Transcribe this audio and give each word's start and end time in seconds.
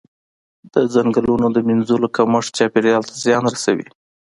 د 0.73 0.75
ځنګلونو 0.93 1.47
د 1.51 1.57
مینځلو 1.67 2.07
کمښت 2.15 2.51
چاپیریال 2.57 3.03
ته 3.09 3.15
زیان 3.23 3.43
رسوي. 3.53 3.87